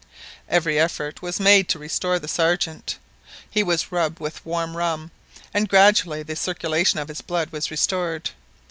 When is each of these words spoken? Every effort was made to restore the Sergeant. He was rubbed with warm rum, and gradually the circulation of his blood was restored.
Every 0.49 0.79
effort 0.79 1.21
was 1.21 1.39
made 1.39 1.69
to 1.69 1.77
restore 1.77 2.17
the 2.17 2.27
Sergeant. 2.27 2.97
He 3.47 3.61
was 3.61 3.91
rubbed 3.91 4.17
with 4.19 4.43
warm 4.43 4.75
rum, 4.75 5.11
and 5.53 5.69
gradually 5.69 6.23
the 6.23 6.35
circulation 6.35 6.97
of 6.97 7.07
his 7.07 7.21
blood 7.21 7.51
was 7.51 7.69
restored. 7.69 8.31